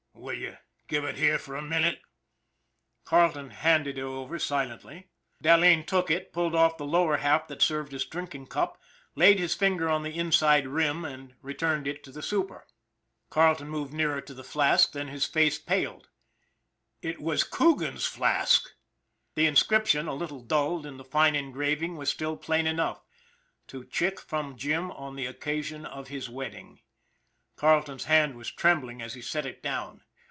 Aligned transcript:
Will 0.13 0.37
you 0.37 0.55
give 0.87 1.03
it 1.03 1.17
here 1.17 1.39
for 1.39 1.55
a 1.55 1.63
minute?" 1.63 1.99
Carleton 3.05 3.49
handed 3.49 3.97
it 3.97 4.01
over 4.01 4.37
silently. 4.37 5.07
Dahleen 5.43 5.83
took 5.85 6.11
it, 6.11 6.31
pulled 6.31 6.53
off 6.53 6.77
the 6.77 6.85
lower 6.85 7.17
half 7.17 7.47
that 7.47 7.61
served 7.61 7.91
as 7.95 8.05
drinking 8.05 8.45
cup, 8.45 8.79
laid 9.15 9.39
his 9.39 9.55
finger 9.55 9.89
on 9.89 10.03
the 10.03 10.15
inside 10.15 10.67
rim, 10.67 11.03
and 11.03 11.33
returned 11.41 11.87
it 11.87 12.03
to 12.03 12.11
the 12.11 12.21
super. 12.21 12.67
Carleton 13.31 13.67
moved 13.67 13.93
nearer 13.93 14.21
to 14.21 14.35
the 14.35 14.47
light 14.55 14.89
then 14.93 15.07
his 15.07 15.25
face 15.25 15.57
paled. 15.57 16.07
It 17.01 17.19
was 17.19 17.43
Coogaris 17.43 18.05
flask! 18.05 18.69
The 19.33 19.47
inscription, 19.47 20.07
a 20.07 20.13
little 20.13 20.41
dulled, 20.41 20.85
in 20.85 21.03
fine 21.03 21.35
engraving, 21.35 21.97
was 21.97 22.11
still 22.11 22.37
plain 22.37 22.67
enough.' 22.67 23.01
To 23.69 23.83
Chick 23.85 24.19
from 24.19 24.55
Jim, 24.55 24.91
on 24.91 25.15
the 25.15 25.25
occasion 25.25 25.83
of 25.83 26.09
his 26.09 26.29
wedding." 26.29 26.79
Carleton's 27.57 28.05
hand 28.05 28.37
was 28.37 28.51
trembling 28.51 29.01
as 29.01 29.15
he 29.15 29.21
set 29.21 29.47
it 29.47 29.63
down. 29.63 30.03